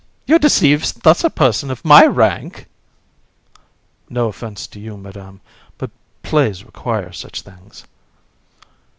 you 0.25 0.39
deceive 0.39 0.95
thus 1.03 1.23
a 1.23 1.29
person 1.29 1.69
of 1.69 1.85
my 1.85 2.03
rank! 2.07 2.55
VISC. 2.57 2.67
No 4.09 4.27
offence 4.29 4.65
to 4.65 4.79
you, 4.79 4.97
Madam, 4.97 5.41
but 5.77 5.91
plays 6.23 6.63
require 6.63 7.11
such 7.11 7.43
things. 7.43 7.83